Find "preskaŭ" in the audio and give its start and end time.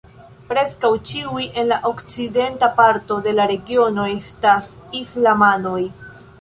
0.51-0.89